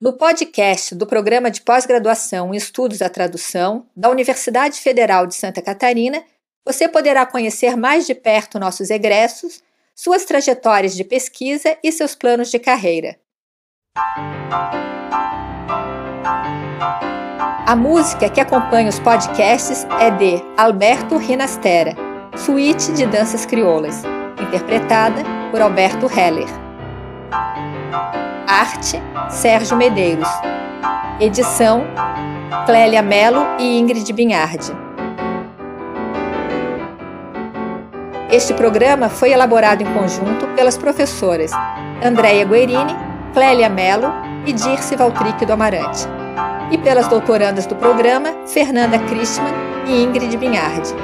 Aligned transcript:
No 0.00 0.12
podcast 0.18 0.94
do 0.94 1.06
Programa 1.06 1.50
de 1.50 1.62
Pós-Graduação 1.62 2.52
em 2.52 2.58
Estudos 2.58 2.98
da 2.98 3.08
Tradução 3.08 3.86
da 3.96 4.10
Universidade 4.10 4.78
Federal 4.80 5.26
de 5.26 5.34
Santa 5.34 5.62
Catarina, 5.62 6.22
você 6.66 6.88
poderá 6.88 7.24
conhecer 7.24 7.74
mais 7.76 8.06
de 8.06 8.14
perto 8.14 8.58
nossos 8.58 8.90
egressos, 8.90 9.62
suas 9.94 10.24
trajetórias 10.26 10.94
de 10.94 11.04
pesquisa 11.04 11.78
e 11.82 11.90
seus 11.90 12.14
planos 12.14 12.50
de 12.50 12.58
carreira. 12.58 13.18
A 17.66 17.74
música 17.74 18.28
que 18.28 18.40
acompanha 18.40 18.90
os 18.90 18.98
podcasts 18.98 19.86
é 20.00 20.10
de 20.10 20.42
Alberto 20.56 21.16
Rinastera, 21.16 22.09
Suíte 22.36 22.92
de 22.92 23.06
Danças 23.06 23.44
Crioulas, 23.44 24.02
interpretada 24.40 25.22
por 25.50 25.60
Alberto 25.60 26.06
Heller. 26.06 26.48
Arte 28.46 29.00
Sérgio 29.28 29.76
Medeiros. 29.76 30.28
Edição 31.20 31.84
Clélia 32.66 33.02
Melo 33.02 33.44
e 33.58 33.78
Ingrid 33.78 34.10
Binhardi. 34.12 34.72
Este 38.30 38.54
programa 38.54 39.08
foi 39.08 39.32
elaborado 39.32 39.82
em 39.82 39.92
conjunto 39.92 40.46
pelas 40.54 40.78
professoras 40.78 41.50
Andréia 42.02 42.44
Guerini, 42.44 42.96
Clélia 43.34 43.68
Melo 43.68 44.12
e 44.46 44.52
Dirce 44.52 44.96
Valtrique 44.96 45.44
do 45.44 45.52
Amarante, 45.52 46.06
e 46.70 46.78
pelas 46.78 47.08
doutorandas 47.08 47.66
do 47.66 47.74
programa 47.74 48.32
Fernanda 48.46 48.98
Christman 49.00 49.52
e 49.86 50.02
Ingrid 50.02 50.36
Binhardi. 50.36 50.94